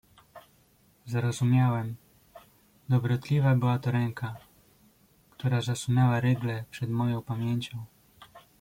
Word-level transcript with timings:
"Zrozumiałem: 1.05 1.95
dobrotliwa 2.89 3.55
była 3.55 3.79
to 3.79 3.91
ręka, 3.91 4.35
która 5.31 5.61
zasunęła 5.61 6.19
rygle 6.19 6.63
przed 6.71 6.89
moją 6.89 7.21
pamięcią." 7.21 7.85